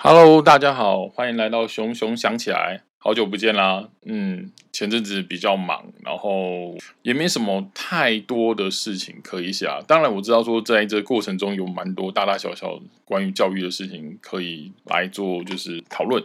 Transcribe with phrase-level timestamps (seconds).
[0.00, 3.88] Hello，大家好，欢迎来到熊熊想起来，好久不见啦。
[4.06, 9.66] 嗯，前阵子比较忙，然后也没什么太多的事情可以写。
[9.88, 16.22] 当然，我知道说在这过程中有蛮多大大小小关于教育的事情可以来做，就是讨论。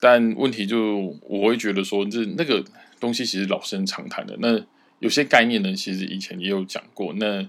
[0.00, 2.64] 但问题就我会觉得说，这那个
[2.98, 4.36] 东西其实老生常谈的。
[4.40, 4.60] 那
[4.98, 7.14] 有些概念呢，其实以前也有讲过。
[7.14, 7.48] 那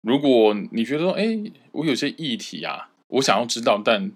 [0.00, 1.38] 如果你觉得说，哎，
[1.72, 4.10] 我有些议题啊，我想要知道，但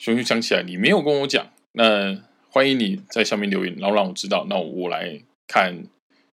[0.00, 2.18] 熊熊想起来，你没有跟我讲，那
[2.48, 5.84] 欢迎你在下面留言，然后让我知道，那我来看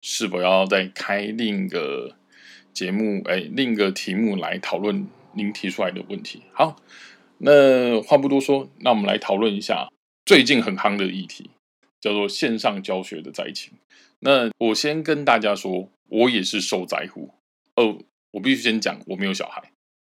[0.00, 2.16] 是否要再开另一个
[2.72, 6.44] 节目，哎，另一个题目来讨论您提出来的问题。
[6.54, 6.76] 好，
[7.36, 9.90] 那话不多说，那我们来讨论一下
[10.24, 11.50] 最近很夯的议题，
[12.00, 13.74] 叫做线上教学的灾情。
[14.20, 17.34] 那我先跟大家说，我也是受灾户。
[17.76, 17.98] 哦，
[18.30, 19.70] 我必须先讲，我没有小孩。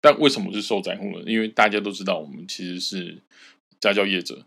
[0.01, 1.25] 但为什么是受灾户呢？
[1.27, 3.23] 因为大家都知道，我们其实是
[3.81, 4.47] 家教业者。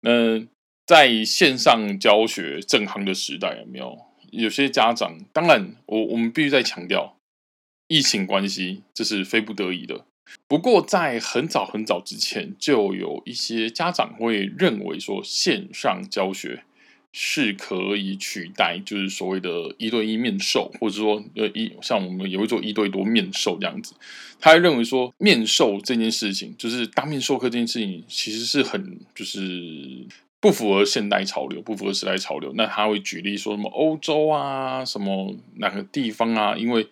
[0.00, 0.44] 那
[0.86, 3.98] 在线上教学正行的时代，有没有
[4.30, 5.18] 有些家长？
[5.32, 7.16] 当然，我我们必须再强调，
[7.88, 10.04] 疫情关系这是非不得已的。
[10.48, 16.64] 不过，在很早很早之前，就有一些家长会认为说，线上教学。
[17.16, 23.94] 是可以取代，就是所谓的一对一面授，或者说呃一像我们也会做一对多面授这样子。
[24.40, 30.04] 他认为说面授这件事情，就是当面授课这件事情，其实是很就是
[30.40, 32.52] 不符合现代潮流，不符合时代潮流。
[32.56, 36.88] 那他会举例说什么欧洲啊，什么哪个地方啊，因为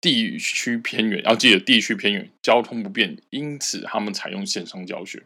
[0.00, 5.22] 地区偏远，要记得地区偏远，交通不便，因此他们采用线上教学。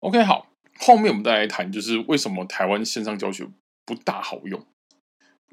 [0.00, 3.46] OK，好，后面我们再来谈，就是为什么台湾线上教学。
[3.84, 4.64] 不大好用。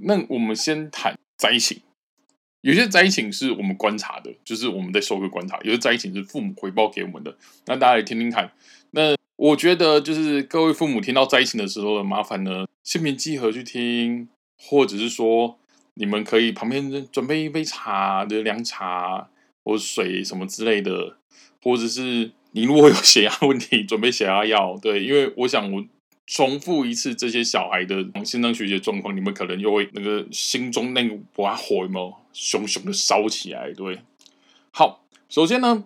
[0.01, 1.81] 那我们先谈灾情，
[2.61, 7.35] 有些灾情是我们观察的，就是我们在收课观察；有些灾情是父母回报给我们的。
[7.65, 8.51] 那大家也听听看。
[8.91, 15.59] 那我觉得，就是各位父母听到灾情的时候，麻烦呢，心平气和去听，或者是说，
[15.95, 19.29] 你们可以旁边准备一杯茶的凉茶
[19.63, 21.17] 或水什么之类的，
[21.61, 24.77] 或者是你如果有血压问题，准备血压药。
[24.81, 25.85] 对，因为我想我。
[26.29, 33.73] 重复一次这些小孩的心脏学习状况，你们可能又会那个心中那个把火有没有熊熊的烧起来？
[33.73, 33.99] 对，
[34.71, 35.85] 好，首先呢，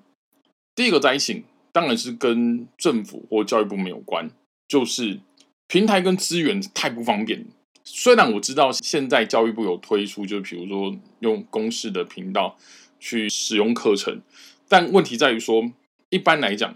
[0.76, 4.30] 第一个灾情当然是跟政府或教育部没有关，
[4.68, 5.22] 就是
[5.70, 7.46] 平台跟资源太不方便。
[7.86, 12.58] 虽然我知道现在教育部有推出，就比如说用公式的频道
[13.00, 14.22] 去使用课程，
[14.68, 15.72] 但问题在于说，
[16.10, 16.76] 一般来讲，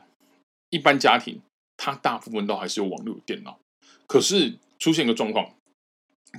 [0.69, 1.41] 一般家庭。
[1.77, 3.59] 它大部分都还是有网络有电脑，
[4.07, 5.53] 可是出现个状况，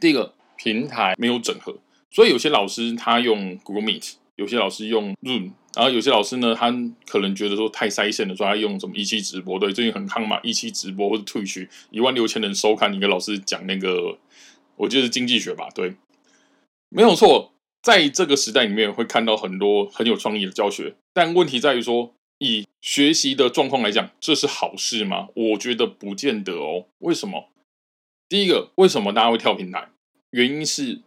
[0.00, 1.78] 第一个平台没有整合，
[2.10, 6.75] 所以有些老师他用 Google Meet，有些老师用 Zoom，然后有些老师呢，他
[7.06, 14.19] 可能觉得说太塞线了，说他用什么一期直播，对，最近很夯嘛，一期直播或者退去一万六千人收看一个老师讲那个，
[14.76, 15.94] 我觉得是经济学吧，对，
[16.88, 22.12] 没有错，在这个时代里面会看到很多很有创意的教学，但问题在于说。
[22.38, 25.28] 以学习的状况来讲，这是好事吗？
[25.34, 26.87] 我觉得不见得哦。
[26.99, 27.49] 为什么？
[28.28, 29.91] 第一个，为什么大家会跳平台？
[30.31, 31.00] 原因是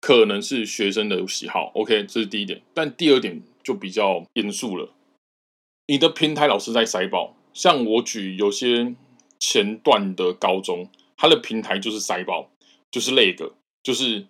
[0.00, 1.70] 可能是学生的喜好。
[1.74, 2.60] OK，这是第一点。
[2.74, 4.92] 但第二点就比较严肃了。
[5.86, 8.94] 你的平台老师在塞爆，像我举有些
[9.38, 12.50] 前段的高中，他的平台就是塞爆，
[12.90, 14.26] 就是那个，就是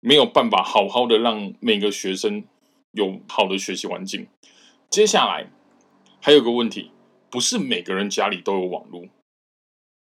[0.00, 2.42] 没有办法好好的让每个学生
[2.92, 4.26] 有好的学习环境。
[4.90, 5.52] 接下来。
[6.20, 6.90] 还有个问题，
[7.30, 9.04] 不是每个人家里都有网络。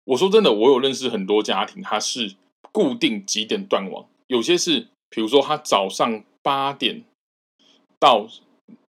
[0.05, 2.35] 我说真的，我有认识很多家庭，他是
[2.73, 7.05] 固定几点断网，有些是，比如说他早上八点
[7.99, 8.27] 到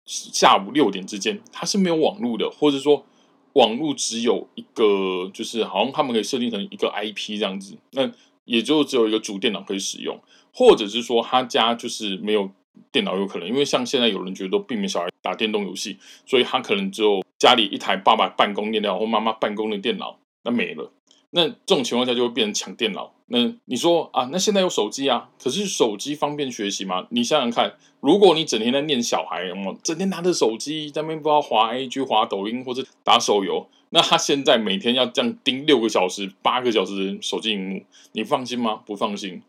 [0.05, 3.05] 下午六点之间，他是没有网络的，或者说
[3.53, 8.11] 网络只有一个，就是好像他们可以设定成一个 IP 这样子，那
[8.45, 10.19] 也就只有一个主电脑可以使用，
[10.53, 12.51] 或者是说他家就是没有。
[12.91, 15.97] 电脑有可能，因为像现在有人觉得避免小孩打电动游戏，
[16.27, 20.91] 所以他可能只有家里一台爸爸办公电脑或妈妈办公的电脑，那没了。
[21.31, 23.11] 那这种情况下就会变成抢电脑。
[23.25, 27.07] 那你说啊，那现在有手机啊，可是手机方便学习吗？
[27.09, 38.81] 你想想看，如果你整天在念小孩，么整天拿着手机在那边不知道滑 A G、滑抖音或者打手游，那他现在每天要这样盯六个小时、八个小时手机荧幕，你放心吗？
[38.85, 39.41] 不放心。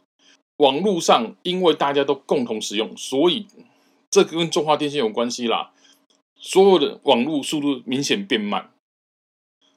[0.56, 3.46] 网络上，因为大家都共同使用，所以
[4.08, 5.72] 这跟中华电信有关系啦。
[6.44, 8.70] 所有的网络速度明显变慢，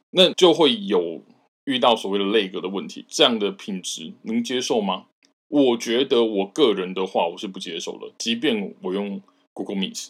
[0.10, 1.24] 那就会有
[1.64, 3.06] 遇到所谓的内格的问题。
[3.08, 5.06] 这样的品质能接受吗？
[5.48, 8.12] 我觉得我个人的话，我是不接受的。
[8.18, 9.22] 即便我用
[9.54, 10.10] Google Meet，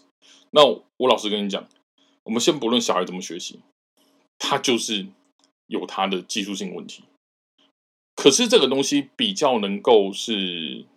[0.49, 1.69] 那我老实跟你讲，
[2.23, 3.59] 我们先不论小孩怎么学习，
[4.39, 5.05] 他就是
[5.67, 7.03] 有它的技术性问题。
[8.15, 10.87] 可是这个东西比较能够是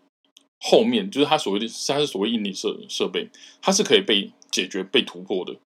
[0.59, 3.29] 后面，就是它所谓的它是所谓硬体设设备，
[3.61, 5.57] 它是可以被解决、被突破的。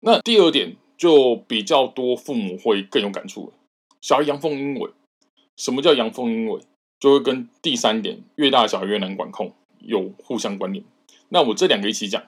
[0.00, 3.52] 那第二点就比较多父母会更有感触了。
[4.00, 4.90] 小孩阳奉阴违，
[5.56, 6.60] 什么叫阳奉阴违？
[6.98, 10.84] 就会跟第三点越大小孩越难管控有互相关联。
[11.30, 12.22] 那我这两个一起讲，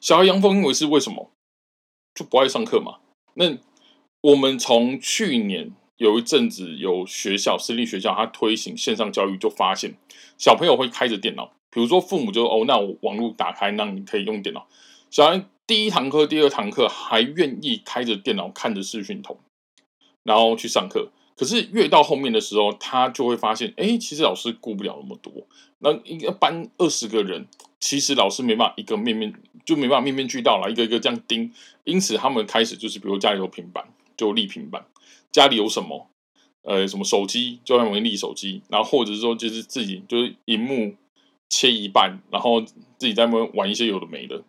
[0.00, 1.30] 小孩阳奉阴违是为什么？
[2.14, 2.98] 就不爱上课嘛。
[3.34, 3.56] 那
[4.20, 9.94] 我们从去年有一阵子有学校私立学校，它推行线上教育，就发现
[10.36, 14.66] 小朋友会开着电脑，比如说父母就哦，那我网络打开，那你可以用电脑。
[15.14, 19.38] 小孩第一堂课、第二堂课还愿意开着电脑看着视讯筒。
[20.24, 25.32] 然后去上课，可是越到后面的时候，他就会发现，哎，其实老师顾不了那么多。
[25.78, 27.46] 那一个班二十个人，
[27.78, 29.32] 其实老师没办法一个面面
[29.64, 31.52] 就没办法面面俱到了，一个一个这样盯。
[31.84, 33.86] 因此，他们开始就是，比如家里有平板，
[34.16, 34.82] 就立平板；
[35.30, 36.10] 家里有什么，
[36.62, 38.62] 呃，什么手机，就用立手机。
[38.68, 40.96] 然后或者说，就是自己就是荧幕
[41.48, 44.42] 切一半，然后自己在那边玩一些有的没的。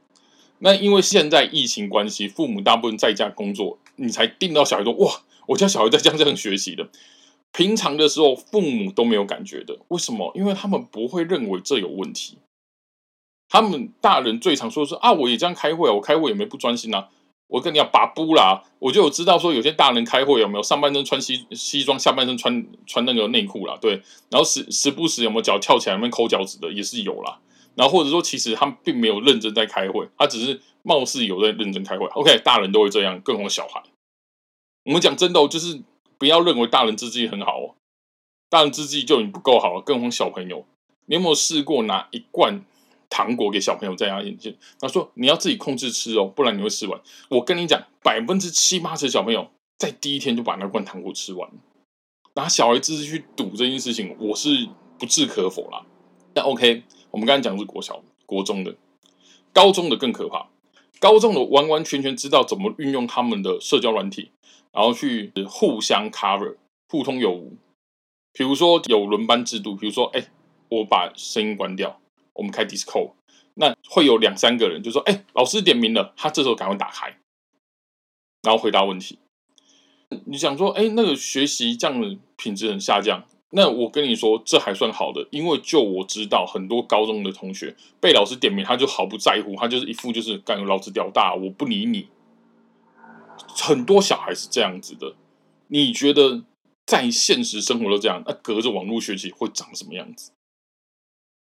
[0.59, 5.21] 那因为现在疫情关系，父母大部分在家工作，你才定到小孩说哇。
[5.47, 6.89] 我家小孩在这样这样学习的，
[7.51, 10.31] 平常的时候父母都没有感觉的，为什么？
[10.33, 12.39] 因为他们不会认为这有问题。
[13.47, 17.09] 他们大人最常说说啊，我也这样开会啊，我开会也没不专心啊。
[17.45, 24.01] 我跟你讲，把布啦，我就有知道说有些大人开会有没有上半身穿西西装，下半身穿穿那个内裤啦，对。
[24.31, 27.37] 然后时时不时有没有脚翘起来那边抠脚趾的，也是有啦。
[27.75, 32.05] 然后或者说其实他们并没有认真在开会，他只是貌似有在认真开会。
[32.07, 33.83] OK，大人都会这样，更何况小孩。
[34.85, 35.81] 我们讲真的哦，就是
[36.17, 37.75] 不要认为大人自己很好哦，
[38.49, 40.65] 大人自己就已经不够好了，更何况小朋友。
[41.07, 42.63] 你有没有试过拿一罐
[43.09, 44.55] 糖果给小朋友在他眼前？
[44.79, 46.99] 他说你要自己控制吃哦，不然你会吃完。
[47.29, 51.49] 我跟你讲，百分之七八十小朋友在第一天就把那罐糖果吃完，
[52.35, 55.85] 拿小孩自己去赌这件事情，我是不置可否啦。
[56.33, 56.83] 那 OK，
[57.15, 58.75] 我们刚才讲是国小、国中的，
[59.53, 60.49] 高中的更可怕。
[60.99, 64.31] 高中的完完全全知道怎么运用他们的社交软体。
[64.73, 66.57] 然后去互相 cover，
[66.89, 67.55] 互通有无。
[68.33, 70.27] 比如说有轮班制度，比如说，哎，
[70.67, 72.01] 我把声音关掉，
[72.33, 73.13] 我们开 Discord，
[73.53, 77.17] 那会有两三个人就说，哎，老师点名了，他这时候赶快打开，
[78.41, 79.19] 然后回答问题。
[80.25, 83.23] 你想说，哎，那个学习这样的品质很下降。
[83.51, 92.09] 那我跟你说，这还算好的，因为就我知道很多高中的同学被老师点名，他就毫不在乎，他就是一副就是干老子屌大，我不理你。
[93.49, 95.15] 很多小孩是这样子的，
[95.67, 96.43] 你觉得
[96.85, 100.31] 在现实生活都这样，那隔着网络学习会长什么样子？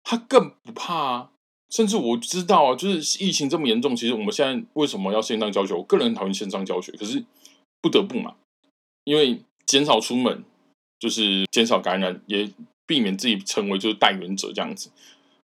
[0.02, 1.30] 他更不怕啊！
[1.70, 5.74] 甚至我知道啊，就是疫情这么严重，其实我们现在为什么要线上教学？
[5.74, 7.24] 我个人讨厌线上教学，可是
[7.80, 8.36] 不得不嘛，
[9.04, 10.44] 因为减少出门
[10.98, 12.50] 就是减少感染，也
[12.86, 14.90] 避免自己成为就是带源者这样子。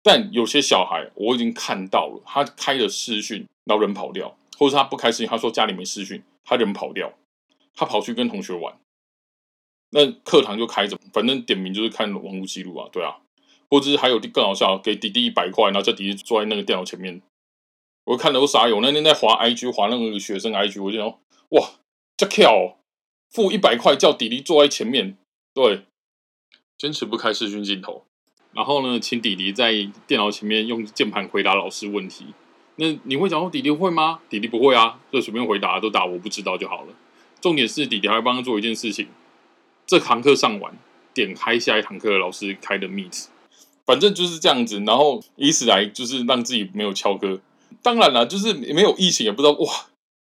[0.03, 6.23] 但有些小孩我已经看到了，他开了视讯，然后人跑掉，或者他不开视讯，他说家里没视讯。
[6.47, 7.11] 他人跑掉，
[7.73, 8.77] 他跑去跟同学玩，
[9.89, 13.17] 那课堂就开着，反正点名就是看网络记录啊，对啊，
[13.67, 17.19] 或者是还有更好笑，给弟弟一百块，然后叫弟弟坐在那个电脑前面，
[18.03, 21.07] 我看了都傻，有那天在滑 IG，滑那个学生 IG，我就想，
[21.49, 21.71] 哇，
[22.15, 22.77] 这巧，
[23.31, 25.17] 付一百块叫弟弟坐在前面，
[25.55, 25.85] 对，
[26.77, 28.03] 坚持不开视讯镜头，
[28.51, 29.71] 然后呢，请弟弟在
[30.05, 32.25] 电脑前面用键盘回答老师问题。
[32.75, 34.19] 那你会讲说弟弟会吗？
[34.29, 36.93] 弟弟不会啊，就随便回答，都打我不知道就好了。
[37.39, 39.07] 重点是弟弟还会帮他做一件事情，
[39.87, 40.77] 这堂课上完，
[41.13, 43.27] 点开下一堂课老师开的 Meet，
[43.85, 47.39] 反正就是这样子，然后以此来就是让自己没有翘课。
[47.81, 49.67] 当然了，就是没有疫情也不知道哇，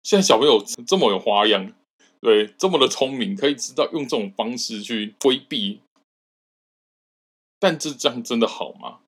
[0.04, 1.74] 现在小朋友这么有花样，
[2.24, 5.82] 对，这么的聪明，可以知道用这种方式去规避。
[7.60, 9.02] 但这这样真的好吗？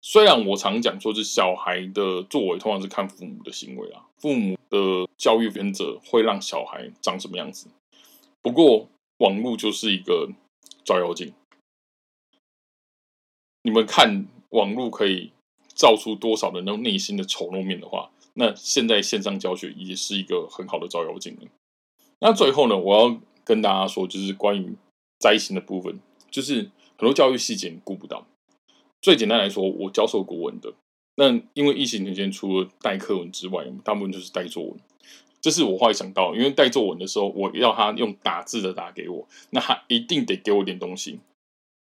[0.00, 7.68] 虽然我常讲说是小孩的作为通常是看父母的行为啊，父母的教育原则会让小孩长什么样子。
[8.42, 10.28] 不过网络就是一个
[10.84, 11.32] 照妖镜，
[13.62, 15.32] 你们看网络可以
[15.68, 21.36] 照出多少的那种内心的丑陋面的话，那现在线上教学也是一个很好的照妖镜
[22.20, 24.74] 那最后呢，我要跟大家说，就是关于
[25.18, 26.00] 灾星的部分，
[26.30, 28.26] 就是很多教育细节你顾不到。
[29.00, 30.72] 最简单来说，我教授国文的，
[31.16, 34.74] 那因为疫情期间除了带课文之外，大部分就是带作文。
[35.40, 41.20] 这是我后来想到，因为带作文的时候，我要他用打字的打给我，那他一定得给我点东西。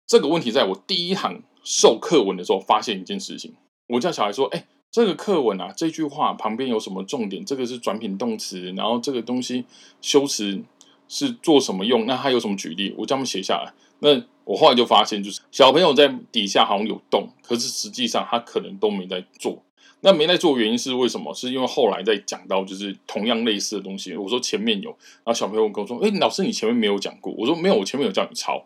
[0.07, 3.53] 这个问题在我第一堂授课文的时候发现一件事情，
[3.87, 7.45] 我叫小孩说：“哎，这个课文啊，这句话旁边有什么重点？
[7.45, 9.63] 这个是转品动词，然后这个东西
[10.01, 10.61] 修辞
[11.07, 12.05] 是做什么用？
[12.05, 12.93] 那他有什么举例？
[12.97, 13.73] 我叫他们写下来。
[13.99, 19.63] 那我后来就发现，就是小朋友在底下好像有动，可是实际上他可能都没在做。
[20.01, 21.33] 那没在做原因是为什么？
[21.33, 28.65] 是因为后来在讲到就是同样类似的东西，我说前面有，然后小朋友跟我说：“哎，老师你前面没有讲过。”我说：“没有，我前面有叫你抄。”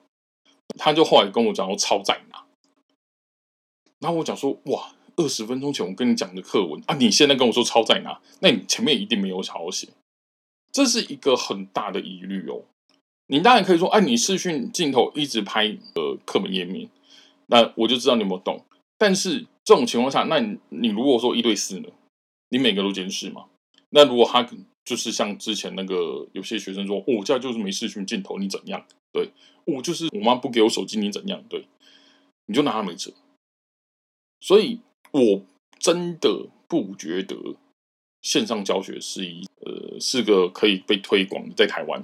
[0.80, 2.46] 他就后来跟我讲我：“抄在哪？”
[4.00, 8.20] 然后我讲说：“哇，二十分钟前我跟你讲的课文啊，你现在跟我说抄在哪？
[8.42, 9.88] 那你前面一定没有好好写。”
[10.72, 12.64] 这是一个很大的疑虑哦。
[13.28, 16.90] 你当然可以说：“哎，你视讯镜头一直拍呃课本页面，
[17.48, 18.64] 那我就知道你有没有懂。”
[18.98, 21.90] 但是这种情况下，那你你如果说一对四呢？
[22.50, 23.46] 你每个都监视嘛？
[23.90, 24.48] 那如果他
[24.84, 28.86] 就是像之前那个有些学生说，我家就是没视讯镜头，你怎样？
[29.12, 29.32] 对，
[29.66, 31.42] 我就是我妈不给我手机，你怎样？
[31.50, 31.66] 对，
[32.46, 33.12] 你就拿他没辙。
[34.40, 34.80] 所以
[35.16, 35.42] 我
[35.80, 37.38] 真的不觉得
[38.22, 42.04] 线上教学是一呃是个可以被推广的在台湾。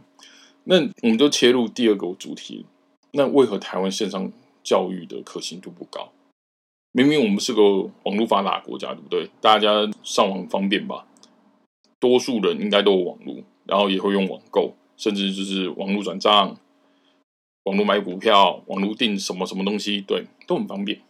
[0.63, 2.65] 那我们就切入第二个主题，
[3.11, 4.31] 那为何台湾线上
[4.63, 6.13] 教育的可信度不高？
[6.93, 9.29] 明明我们是个网络发达国家，对不对？
[9.41, 11.05] 大家上网方便吧？
[11.99, 16.57] 多数人应该都有网络，然后也会用网购，甚至就是网络转账、
[17.63, 21.01] 网络买股票、网络订什么什么东西，对，都很方便。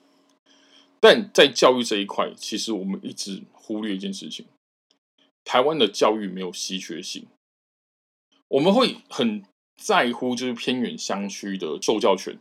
[1.01, 4.46] 但在教育这一块，其实我们一直忽略一件事情：
[5.43, 7.25] 台湾的教育没有稀缺性。
[8.48, 9.43] 我们会很
[9.75, 12.38] 在乎，就是偏远乡区的受教权，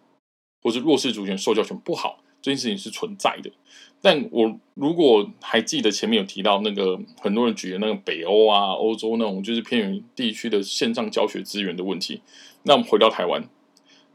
[0.63, 2.23] 或是弱势族群受教权不好。
[2.43, 3.53] 这件事情是存在的，
[4.01, 12.23] 但我如果还记得前面有提到那个很多人举的那个北欧啊、欧洲那种就是偏远地区的线上教学资源的问题，
[12.63, 13.47] 那我们回到台湾，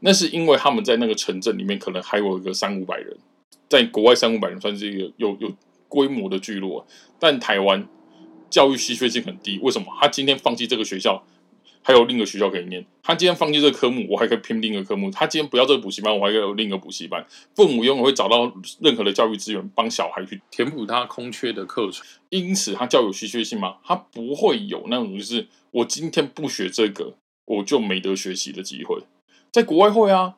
[0.00, 3.16] 那是因为他们在那个城镇里面可能还有一个三五百人，
[3.68, 5.52] 在国外三五百人算是一个有有
[5.88, 6.86] 规模的聚落，
[7.18, 7.86] 但台湾
[8.50, 9.86] 教育稀缺性很低，为什么？
[10.00, 11.24] 他今天放弃这个学校？
[11.82, 12.84] 还有另一个学校可以念。
[13.00, 15.08] 他今天放弃这个科目，我还可以拼另一个科目。
[15.08, 17.24] 他今天不要这个补习班，我还可以有另一个补习班。
[17.54, 22.04] 父母永远会找到任何的教育资源，帮小孩去填补他空缺的课程。
[22.30, 23.76] 因此，他教有稀缺性吗？
[23.84, 29.04] 他不会有那种就是我今天不学这个，我就没得学习的机会。
[29.52, 30.34] 在国外会啊。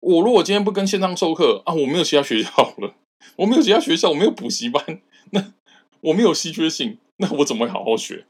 [0.00, 2.94] 我如果今天不跟线上授课啊，我没有其他学校了，
[3.36, 5.00] 我没有其他学校，我没有补习班，
[5.32, 5.52] 那
[6.00, 8.26] 我没有稀缺性，那我怎么会好好学？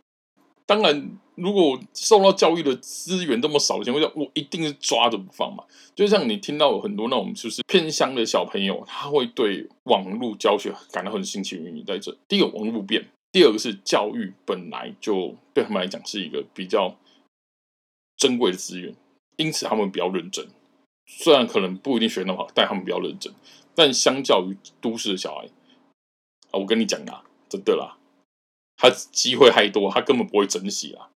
[0.66, 5.64] 当然，如果受到教育的资源这么少的情况下，我一定是抓着不放嘛。
[5.96, 12.16] 就像你听到有很多那种就是偏乡的小朋友，他会对网络教学感到很新奇原因在这。
[12.28, 16.96] 第一个，网络不变；第二个是教育本来就对他们来讲是一个比较
[18.16, 18.94] 珍贵的资源，
[19.38, 20.46] 因此他们比较认真。
[21.18, 23.32] 虽然可能不一定学那么好，但他们比较认真。
[23.74, 25.46] 但相较于都市的小孩
[26.50, 27.98] 啊，我跟你讲啊，真的啦。
[28.76, 31.10] 他机会太多，他根本不会珍惜啊。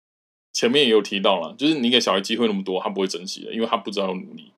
[0.53, 4.51] 前面也有提到了，就是你给小孩机会那么多，他不会珍惜的，因为他不知道努力。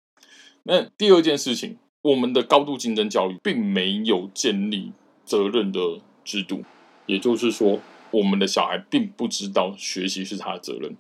[0.64, 4.92] 那第二件事情，我们的高度竞争教育并没有建立
[5.26, 6.64] 责任的制度，
[7.06, 7.80] 也就是说，
[8.12, 10.96] 我们的小孩并不知道学习是他的责任，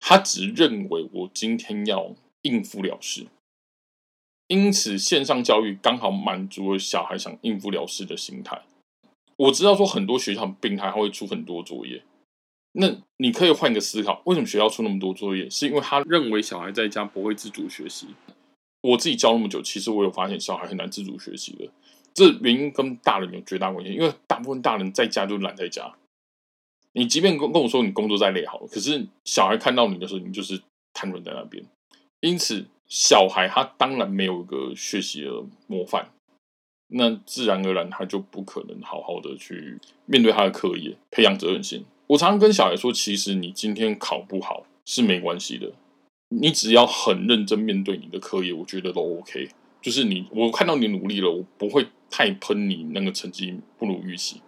[0.00, 3.26] 他只认为我今天要应付了事，
[4.46, 8.62] 因此线上教育刚好满足了小孩想应付了事的心态。
[9.36, 12.02] 我知道说很多学校病态，他会出很多作业。
[12.72, 15.48] 那你可以换一个思考，为什么学校出那么多作业？
[15.50, 18.08] 是因为他认为小孩在家不会自主学习。
[18.80, 21.68] 我自己教那么久，其实我有发现小孩很难自主学习的。
[22.14, 25.94] 这原因跟大人有绝大关系，因为大部分大人在家就懒在家。
[26.92, 30.60] 你即便跟跟我说你工作再累好了，可是小孩看到你的时候，你就是
[30.92, 31.64] 瘫软在那边。
[32.22, 35.30] 因此，小孩他当然没有一个学习的
[35.66, 36.08] 模范。
[36.94, 41.84] 那自然而然，他就不可能好好的去面对他的课业，培养责任心。
[42.06, 45.72] 我常常跟小孩说，其实你今天考不好是没关系的，
[46.28, 49.48] 你只要很认真面对你的课业，我觉得都 OK。
[49.80, 54.40] 就是你，我看到你努力了，我不会太喷你那个成绩不如预期。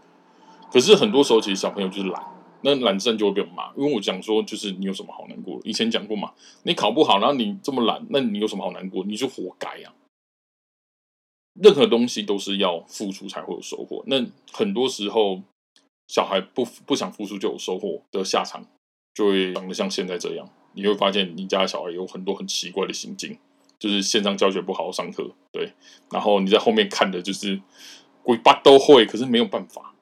[0.71, 2.23] 可是很多时候，其实小朋友就是懒，
[2.65, 3.73] 那懒症就会被我骂。
[3.77, 5.61] 因为我讲说，就是你有什么好难过？
[5.63, 6.33] 以前讲过嘛，
[6.65, 9.05] 你考不好，然后你这么懒，那你有什么好难过？
[9.05, 9.93] 你就活该呀。
[11.61, 14.03] 任何东西都是要付出才会有收获。
[14.09, 15.41] 那很多时候，
[16.09, 18.67] 小孩不不想付出就有收获的下场，
[19.15, 20.49] 就会长得像现在这样。
[20.73, 23.39] 你会发现，你家小孩有很多很奇怪的心境，
[23.79, 25.73] 就是线上教学不好好上课，对。
[26.11, 27.61] 然后你在后面看的就是
[28.25, 29.95] 鬼八都会，可是没有办法，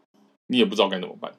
[0.46, 1.34] 你也不知道该怎么办。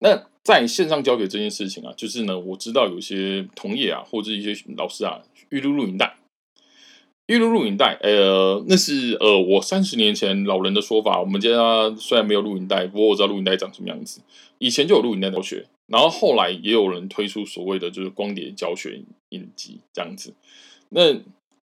[0.00, 6.16] 那在线上教学这件事情啊，就是呢，我知道有些同业啊，或者一些老师啊，预录录影带。
[7.26, 11.20] 预录录影带，呃，那是呃我三十年前老人的说法。
[11.20, 11.48] 我们家
[11.96, 14.20] 虽然没有录影带，不过我知道录影带长什么样子。
[14.58, 20.34] 以前就有录影带教学，然后后来也有人推出所谓的就是光碟教学影集这样子。
[20.88, 21.14] 那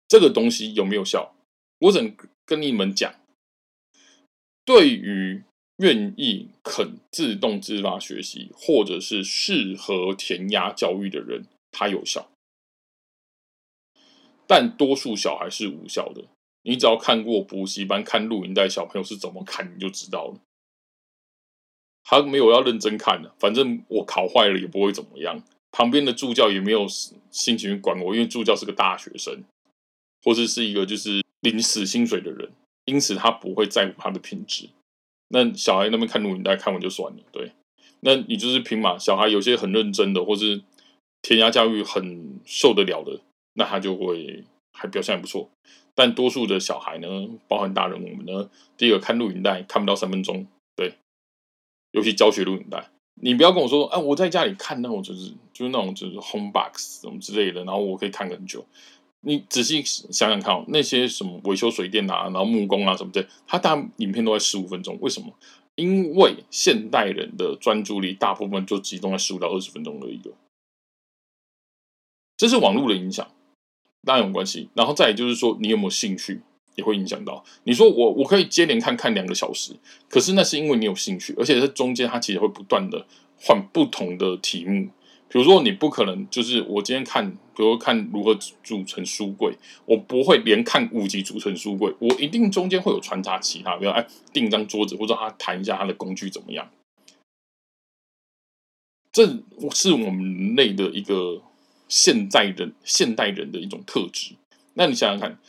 [0.08, 1.34] 这个东西有没有效？
[1.80, 2.16] 我只能
[2.46, 3.12] 跟你们讲，
[4.64, 5.42] 对于
[5.78, 12.30] 愿意肯自动自发学习，或者是适合填鸭教育的人，它有效。
[14.48, 16.26] 但多数小孩是无效的。
[16.62, 20.40] 你只要看过补习班看录音带，小朋友是怎么看，你就知道了。
[22.04, 25.44] 他没有要认真看的，反正我考坏了也不会怎么样。
[25.72, 26.88] 旁边的助教也没有
[27.32, 29.44] 心情管我，因为助教是个大学生，
[30.24, 32.52] 或者是一个就是领死薪水的人，
[32.86, 34.70] 因此他不会在乎他的品质。
[35.30, 37.52] 那小孩那边看录影带看完就算了，对。
[38.02, 38.98] 那你就是凭嘛？
[39.00, 40.62] 小孩有些很认真的，或是
[41.22, 43.20] 填鸭教育很受得了的，
[43.54, 45.50] 那他就会还表现还不错。
[45.96, 47.08] 但多数的小孩呢，
[47.48, 50.46] 包含大人，我们呢，第一个看录影带看不到三分钟。
[50.76, 50.94] 对
[51.94, 52.92] 尤其教学录影带，
[53.22, 58.64] 你不要跟我说，哎，我在家里看那种就是就是那种就是 home box 什么之类的，然后我可以看很久。
[59.26, 65.34] 你仔细想想看哦，那些什么维修水电啊，然后木工啊什么的，他大影片都在十五分钟，为什么？
[65.76, 70.32] 因为现代人的专注力大部分就集中在十五到二十分钟的一个，
[72.38, 73.28] 这是网络的影响，
[74.06, 74.70] 当然有关系。
[74.74, 76.42] 然后再也就是说，你有没有兴趣？
[76.76, 79.74] 也会影响到你说我我可以接连看看两个小时，
[80.10, 83.06] 可是那是因为你有兴趣，而且在中间它其实会不断的
[83.40, 84.90] 换不同的题目。
[85.30, 96.70] 比如说你不可能就是我今天看，比如看如何组成书柜，我不会连看五集组成书柜，我一定中间会有穿插其他，比如哎订一张桌子，或者他谈一下他的工具怎么样。
[99.12, 99.26] 这
[99.72, 101.42] 是我们人类的一个
[101.88, 104.36] 现代人现代人的一种特质。
[104.74, 105.40] 那你想想看。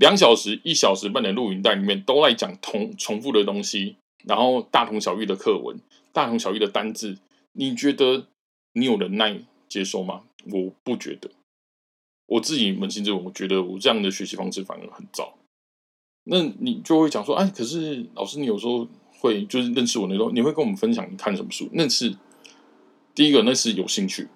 [0.00, 5.76] 两小时、一小时半的录影带里面都在讲同重复的东西，然后大同小异的课文、
[6.12, 7.18] 大同小异的单字，
[7.54, 8.28] 你觉得
[8.74, 10.22] 你有能耐接受吗？
[10.52, 11.28] 我不觉得，
[12.28, 15.34] 我自己扪心自问，我觉得我这样的学习方式反而很糟。
[16.24, 18.86] 那你就会讲说，哎，可是老师，你有时候
[19.18, 21.68] 会就是认识我那时候，你会跟我们分享你看什么书？
[21.72, 22.14] 那是
[23.14, 24.28] 第一个，那是有兴趣，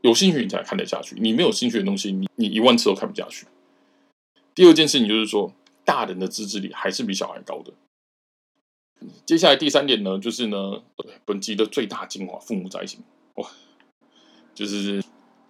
[0.00, 1.16] 有兴趣你才看得下去。
[1.20, 3.46] 你没有兴趣的东西，你你一万次都看不下去。
[4.54, 7.72] 第二件事情就是说，大人的自制力还是比小孩高的。
[9.24, 10.82] 接下来第三点呢，就是呢，
[11.24, 12.98] 本集的最大精华，父母在一起。
[13.36, 13.48] 哇，
[14.52, 15.02] 就是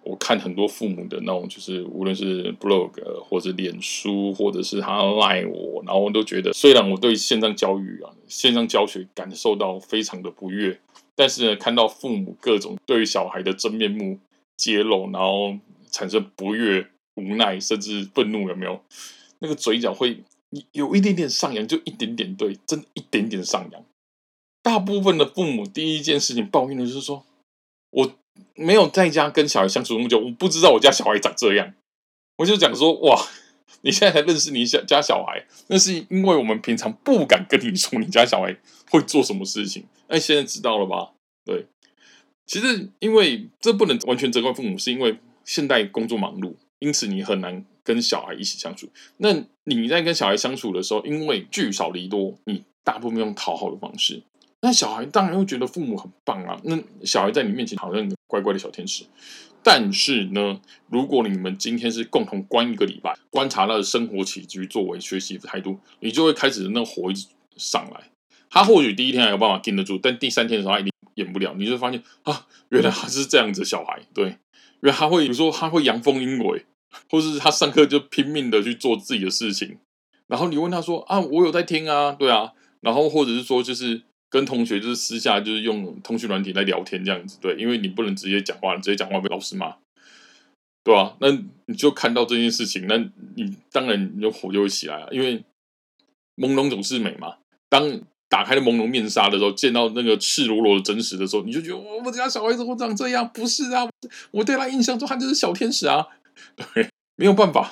[0.03, 2.91] 我看很多父母的那种，就是无论是 blog
[3.23, 10.79] 或者脸书，或者是他赖我，然后我都觉得，虽然我对线上教育啊、线上教学感受到非常的不悦，
[11.15, 14.19] 但是呢，看到父母各种对小孩的真面目
[14.57, 15.57] 揭露，然后
[15.91, 16.87] 产生不悦。
[17.15, 18.81] 无奈甚至愤怒，有没有？
[19.39, 20.23] 那个嘴角会
[20.71, 23.83] 有一点点上扬，就一点点，对，真一点点上扬。
[24.63, 27.25] 大部分的父母第一件事情抱怨的就是说，
[27.89, 28.13] 我
[28.55, 31.73] 没有在家跟小孩相处那么久，我不知道我家小孩长这样。
[32.37, 33.27] 我就讲说，哇，
[33.81, 38.57] 你现在才认识你小家小孩，那是因为我们平常不敢跟你说你家小孩
[38.89, 39.85] 会做什么事情。
[40.07, 41.11] 那现在知道了吧？
[41.45, 41.65] 对，
[42.45, 46.55] 其实因为这不能完全责怪父母，是因为现代工作忙碌。
[46.79, 48.89] 因此，你很难跟小孩一起相处。
[49.17, 54.23] 那你在跟小孩相处的时候，因为聚少离多，你大部分用讨好的方式，
[54.61, 56.59] 那小孩当然会觉得父母很棒啊。
[56.63, 59.03] 那小孩在你面前好像一个乖乖的小天使。
[59.63, 68.09] 但是呢，如果你们今天是共同关一个礼拜，观察他的生活起居、作为、学习的态度，你就会开始那火一直上来。
[68.49, 71.53] 他或许第一天还有办法盯得住，但第三天的时候他一定演不了。
[71.57, 74.37] 你就发现啊，原来他是这样子小孩，对，因
[74.81, 76.65] 为他会比如说他会阳奉阴违。
[77.09, 79.77] 或是他上课就拼命的去做自己的事情，
[80.27, 89.75] 然后你问他说啊，我有在听啊，对啊，然后或者是说就是跟同学就是私下就是用通讯软体来聊天这样子，对，因为你不能直接讲话，直接讲话被老师骂，
[90.83, 91.29] 对啊，那
[91.65, 92.97] 你就看到这件事情，那
[93.35, 95.43] 你当然你就火就会起来了，因为
[96.37, 97.35] 朦胧总是美嘛。
[97.69, 103.29] 当打开了朦胧面纱的时候，见到那个赤裸裸的真实的时候，你就觉得我们家小孩怎么长这样？
[103.33, 103.85] 不是啊，
[104.31, 106.07] 我对他印象中他就是小天使啊。
[106.55, 107.69] 对，没有办法，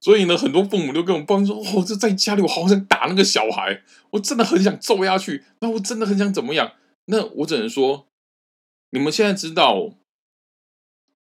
[0.00, 6.72] 所以呢，很多父母都跟我抱怨说：“哦，这在家里我好想打那个小孩，我真的很想揍下去，那我真的很想怎么样？”
[7.06, 8.06] 那我只能说，
[8.90, 9.94] 你们现在知道，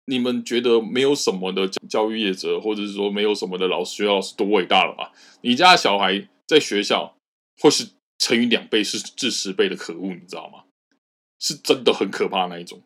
[0.05, 5.11] 你们觉得没有什么的教育业者，或者是说没有什么的老师、学校老师多伟大了吧？
[5.41, 7.15] 你家的小孩在学校
[7.59, 10.63] 或是乘以两倍，是至十倍的可恶，你知道吗？
[11.39, 12.79] 是真的很可怕那一种，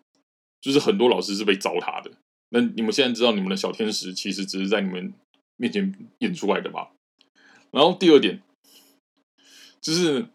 [0.61, 2.09] 就是很多老师是被糟蹋的。
[2.49, 5.13] 那你们现在知道你们的小天使其实只是在你们
[5.57, 6.91] 面前演出来的吧？
[7.71, 8.41] 然后第二点
[9.81, 10.27] 就是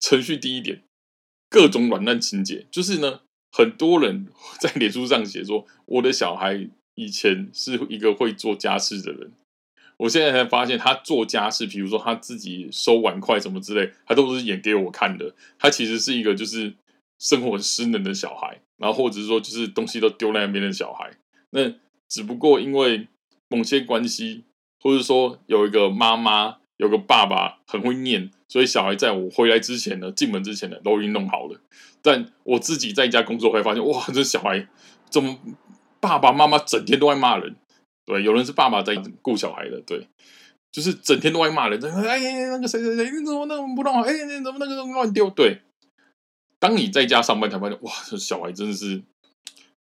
[0.00, 0.82] 程序第一点，
[1.48, 3.20] 各种软烂情节，就是呢，
[3.52, 4.28] 很多人
[4.60, 9.32] 在脸书上写说，我的小孩以前是一个会做家事的人，
[9.98, 15.34] 我现在才发现他做家事，比如说他自己收碗筷什么之类，他都是演给我看的。
[15.58, 16.74] 他其实是一个就是
[17.18, 21.18] 生活很失能的小孩，然后或者是说就是东西都丢在那边的小孩。
[21.50, 21.74] 那
[22.08, 23.08] 只不过因为
[23.48, 24.44] 某些关系，
[24.80, 26.56] 或者说有一个妈妈。
[26.80, 31.60] 有个爸爸很会念，所以小孩在我回来之前呢，进门之前呢，都已经弄好了。
[32.00, 34.66] 但我自己在家工作会发现，哇，这小孩
[35.10, 35.38] 怎么
[36.00, 37.54] 爸爸妈妈整天都在骂人？
[38.06, 40.08] 对，有人是爸爸在顾小孩的，对，
[40.72, 41.78] 就是整天都在骂人。
[41.84, 44.00] 哎，那个谁谁谁，你怎么那个不弄好？
[44.00, 45.28] 哎，你怎么那个乱丢？
[45.28, 45.60] 对，
[46.58, 49.02] 当你在家上班才发现，哇，这小孩真的是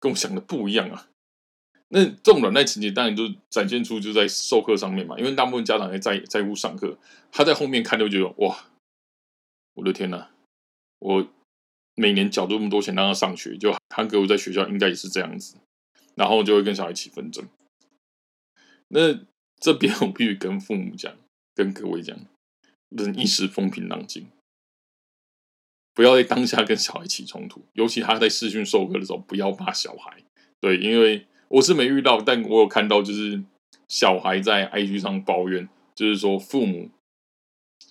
[0.02, 1.08] 跟我想的不一样啊。
[1.92, 6.96] 那这种软耐情节当然就展现出就在授课上面嘛，因为大部分家长也在在乎上课，
[7.32, 8.68] 他在后面看就觉得哇，
[9.74, 10.30] 我的天呐，
[11.00, 11.28] 我
[11.96, 15.56] 每年缴这么多钱让他上学，就他给我在学校应该也是这样子，
[16.14, 17.44] 然后就会跟小孩起纷争。
[18.90, 19.20] 那
[19.60, 21.18] 这边我必须跟父母讲，
[21.56, 22.16] 跟各位讲，
[22.90, 24.28] 忍一时风平浪静，
[25.96, 30.24] 不要在当下跟小孩起冲突，尤其他在视讯授课的时候，不要骂小孩，
[30.60, 31.26] 对，因为。
[31.50, 33.44] 我是没遇到，但我有看到，就是
[33.88, 36.90] 小孩在 IG 上抱怨，就是说父母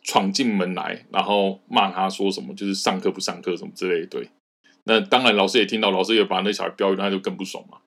[0.02, 4.06] 闯进门来，然后骂他说什么，就是上课不上课什么之类。
[4.06, 4.30] 对，
[4.84, 7.82] 那当然老师也听到，老师也把那小孩标语，他就更不爽嘛。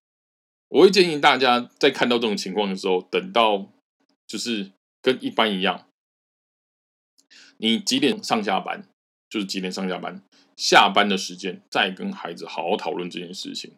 [0.70, 3.70] 我会建议大家在看到这种情况的时候，等到
[4.28, 5.88] 就是跟一般一样，
[7.58, 8.88] 你几点上下班，
[9.30, 10.22] 就是几点上下班，
[10.56, 13.74] 下班的时间再跟孩子好好讨论这件事情。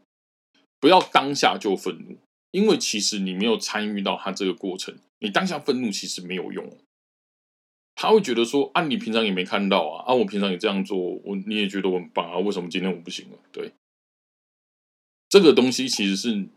[0.84, 2.17] 不要当下就愤怒，
[2.52, 6.78] 因为其实你没有参与到他这个过程，你当下愤怒其实没有用。
[7.96, 13.72] 他会觉得说：“啊，你平常也没看到啊，啊，我平常也这样做，我你也觉得我很棒啊，为什么今天我不行了？”对，
[15.30, 16.50] 这个东西其实是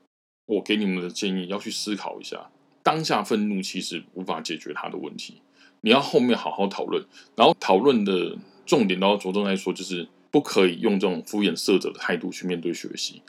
[0.47, 2.51] 我给你们的建议，要去思考一下。
[2.83, 5.41] 当下愤怒其实无法解决他的问题，
[5.83, 8.37] 你要后面好好讨论，然后讨论的
[8.67, 13.23] 重点都要着重来说，就是不可以用这种敷衍塞责的态度去面对学习。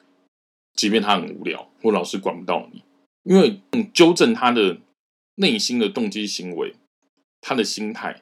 [0.77, 2.83] 即便他很无聊，或老师管不到你，
[3.23, 4.77] 因为你纠正他的
[5.35, 6.75] 内心的动机行为，
[7.41, 8.21] 他的心态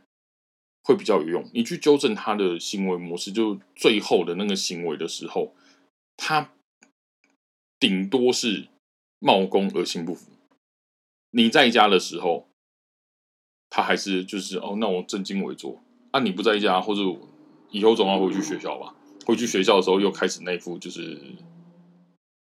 [0.82, 1.50] 会比较有用。
[1.54, 5.54] 你去纠正他的行为模式，就最后的那个行为的时候，
[6.16, 6.54] 他
[7.78, 8.70] 顶多是
[9.20, 10.32] 冒功而心不服。
[11.32, 12.48] 你在家的时候，
[13.70, 15.84] 他还是就是哦，那我正襟危坐。
[16.12, 17.02] 啊，你不在家，或者
[17.72, 18.96] 以后总要回去学校吧？
[19.26, 21.20] 回去学校的时候，又开始那副就是。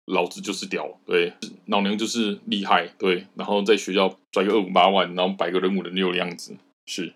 [0.06, 1.32] 老子就是屌，对，
[1.66, 7.12] 老娘就是厉害，对，然后在学校赚个二五八万，然后摆个人五人六的样子，是。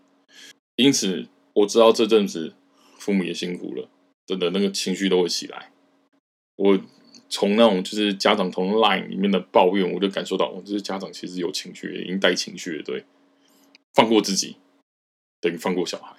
[0.77, 2.55] 因此我知道这阵子
[2.99, 3.89] 父母也辛苦了，
[4.27, 5.71] 真的那个情绪都会起来。
[6.57, 6.81] 我
[7.29, 13.05] 从那种就是家长从 Line 里面的抱怨，我就感受到，哦，这些家长其实有情绪，已经带情绪了，对。
[13.95, 14.57] 放过自己
[15.41, 16.17] 等于放过小孩。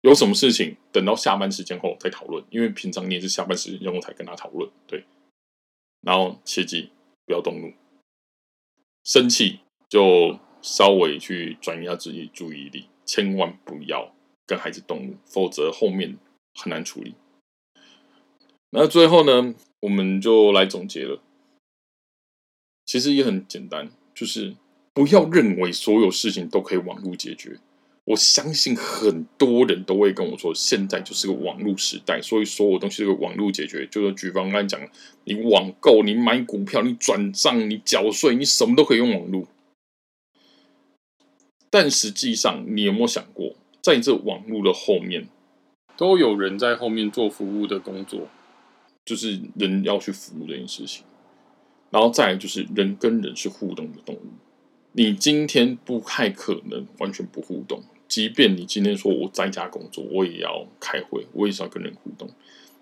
[0.00, 5.04] 有什么事情等到下班时间后再讨论，因为平常你也是下班时间后才跟他讨论，对。
[6.02, 6.90] 然后切记
[7.24, 7.72] 不要动怒，
[9.04, 14.14] 生气就稍微去转移下自己注意力，千万不要
[14.46, 16.18] 跟孩子动怒，否则后面
[16.54, 17.14] 很难处理。
[18.70, 21.22] 那最后呢，我们就来总结了。
[22.84, 24.56] 其实也很简单，就是
[24.92, 27.60] 不要认为所有事情都可以网络解决。
[28.04, 33.86] 我相信很多人都会跟我说，现在就是个网络时代，所以所有东西都网络解决。
[33.86, 34.88] 就是举方刚才讲，
[35.24, 39.46] 你网购、你买股票、你转账、你缴税，你什么都可以用网络。
[41.70, 45.28] 但实际上，你有没有想过，在这网络的后面，
[45.96, 48.28] 都有人在后面做服务的工作，
[49.04, 51.04] 就是人要去服务这件事情。
[51.90, 54.26] 然后再来就是人跟人是互动的动物。
[54.94, 62.28] 你今天不太可能完全不互动，即便你今天说我在家工作，我也要开会，我也是要跟人互动。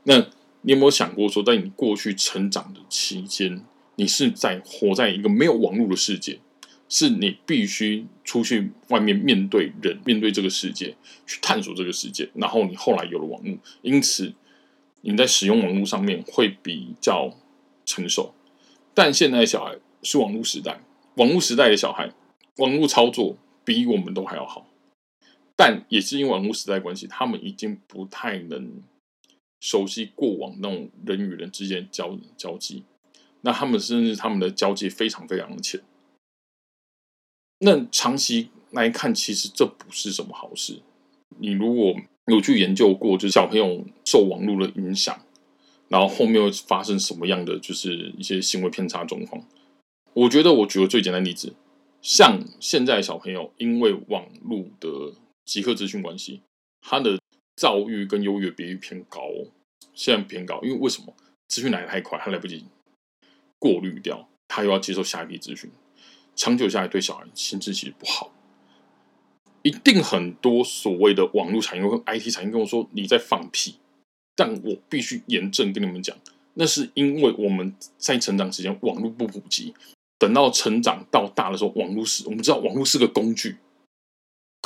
[0.02, 0.18] 那
[0.62, 3.62] 你有没有想过说，在你过去成长的期间，
[3.94, 6.40] 你是在活在一个没有网络的世界，
[6.88, 10.96] 是你必须出去外面面对人，面对这个世界，
[11.28, 12.28] 去探索这个世界。
[12.34, 14.34] 然后你后来有了网络，因此
[15.02, 17.32] 你在使用网络上面会比较
[17.86, 18.34] 成熟。
[18.92, 20.80] 但现在小孩是网络时代。
[21.14, 22.10] 网络时代的小孩，
[22.56, 24.66] 网络操作比我们都还要好，
[25.60, 28.82] 但也是因为网络时代关系，他们已经不太能
[29.60, 32.84] 熟悉过往那种人与人之间交交际，
[33.42, 35.82] 那他们甚至他们的交际非常非常的浅。
[37.58, 40.80] 那长期来看，其实这不是什么好事。
[41.38, 41.94] 你如果
[42.28, 45.20] 有去研究过，就是小朋友受网络的影响，
[45.88, 49.44] 然后后面会发生什么样的就是一些行为偏差状况。
[50.14, 51.54] 我觉得我举个最简单例子，
[52.00, 55.12] 像现在小朋友因为网络的
[55.50, 56.42] 即刻资讯关系，
[56.80, 57.18] 他的
[57.56, 59.20] 躁郁跟优越比率偏高，
[59.92, 61.12] 现在偏高，因为为什么？
[61.48, 62.64] 资讯来的太快，他来不及
[63.58, 65.68] 过滤掉，他又要接受下一批资讯，
[66.36, 68.32] 长久下来对小孩心智其实不好。
[69.62, 73.80] 一定很多所谓的网络产业跟 IT 产业跟我说你在放屁，
[74.36, 76.16] 但我必须严正跟你们讲，
[76.54, 79.74] 那是因为我们在成长时间网络不普及。
[80.16, 83.56] 等到成长到大的时候，网络是，我们知道网络是个工具。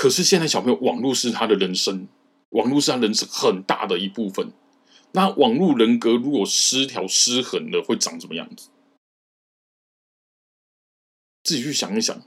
[0.04, 2.06] 可是现在小朋友，网络是他的人生，
[2.50, 4.52] 网络是他人生很大的一部分。
[5.12, 8.68] 那网络人格如果失调失衡了，会长什么样子？
[11.42, 12.20] 自己去想一想。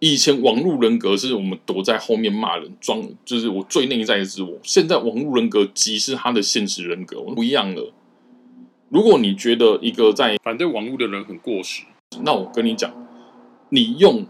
[0.00, 4.58] 以前网络人格是我们躲在后面骂人，装就是我最内在的自我。
[4.64, 7.94] 现在网络人格即是他的现实人格，不一样了。
[8.88, 11.84] 如果你觉得一个在反对网络的人很过时，
[12.24, 12.92] 那我跟你讲，
[13.68, 14.26] 你用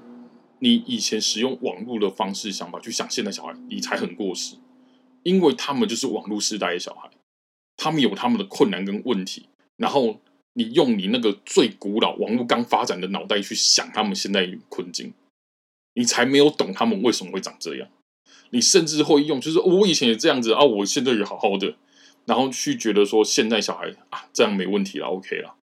[0.60, 4.56] 你以前使用网络的方式想法去想现在小孩，你才很过时，
[5.22, 7.10] 因为他们就是网络时代的小孩，
[7.76, 10.20] 他们有他们的困难跟问题，然后
[10.54, 15.12] 你用你那个最古老网络刚发展的脑袋去想他们现在困境，
[15.94, 17.88] 你才没有懂他们为什么会长这样，
[18.50, 21.76] 你甚至会用就是我以前也这样子啊，我现在也好好的。
[22.26, 25.54] 然后去觉得说现在小孩啊这样没问题了，OK 了。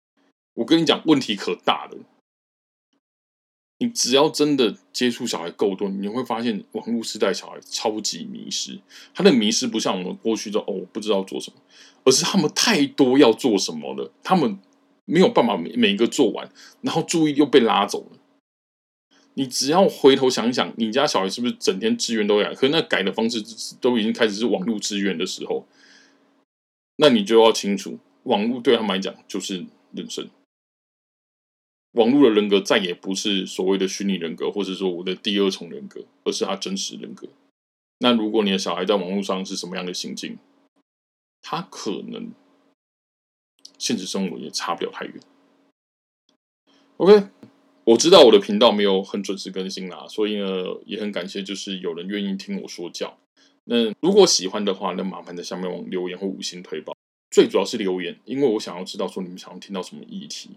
[0.54, 1.98] 我跟你讲，问题可大了。
[3.78, 8.80] 你只要真的接触小孩够多，你会发现网络时代小孩超级迷失。
[9.12, 11.60] 他的迷失不像我们过去的哦，不知道做什么，
[12.04, 14.58] 而是他们太多要做什么了，他们
[15.04, 16.48] 没有办法每每一个做完，
[16.82, 18.18] 然后注意又被拉走了。
[19.34, 22.54] 你只要回头想想，你家小孩是不是整天资源都改？
[22.54, 23.42] 可那改的方式
[23.80, 25.66] 都已经开始是网络资源的时候。
[26.98, 30.30] 那你就要清楚，网络对他们来讲就是人生。
[31.94, 37.28] 网络的人格再也不是所谓的虚拟人格，或者说我的第二重人格，而是他真实人格。
[37.98, 40.38] 那如果你的小孩在网络上是什么样的心境，
[41.40, 42.32] 他可能
[43.78, 45.14] 现实生活也差不了太远。
[46.96, 47.28] OK，
[47.84, 50.46] 我知道我的频道没有很准时更新啦，所以呢，
[50.84, 53.16] 也很感谢，就是有人愿意听我说教。
[53.64, 56.96] 那如果喜欢的话，那麻烦在下面往留言或五星推报。
[57.30, 60.50] 最主要是留言，因为我想要知道说你们想要听到什么议题。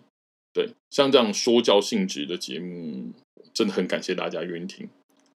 [0.57, 3.13] 对，像这样说教性质的节目，
[3.53, 4.89] 真的很感谢大家愿意听。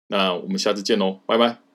[0.08, 1.71] 那我们下次见喽，拜拜。